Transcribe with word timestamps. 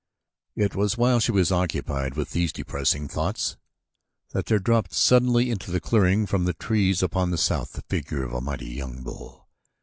It 0.55 0.73
was 0.73 0.97
while 0.97 1.19
she 1.19 1.31
was 1.31 1.51
occupied 1.51 2.15
with 2.15 2.31
these 2.31 2.51
depressing 2.51 3.07
thoughts 3.07 3.57
that 4.31 4.47
there 4.47 4.57
dropped 4.57 4.93
suddenly 4.95 5.51
into 5.51 5.69
the 5.69 5.79
clearing 5.79 6.25
from 6.25 6.45
the 6.45 6.55
trees 6.55 7.03
upon 7.03 7.29
the 7.29 7.37
south 7.37 7.73
the 7.73 7.83
figure 7.83 8.23
of 8.25 8.33
a 8.33 8.41
mighty 8.41 8.71
young 8.71 9.03
bull. 9.03 9.47